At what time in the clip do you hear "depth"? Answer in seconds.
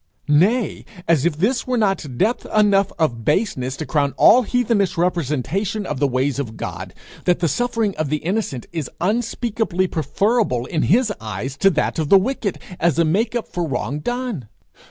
2.17-2.47